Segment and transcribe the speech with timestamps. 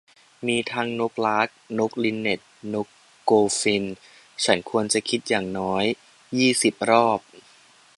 [0.47, 1.47] มีทั้งนกลาร์ค
[1.77, 2.39] นกลินเน็ท
[2.73, 2.87] นก
[3.23, 3.95] โกลด์ฟินช์-
[4.43, 5.83] ฉันควรจะคิดอย่างน้อย
[6.37, 7.19] ยี่สิบรอบ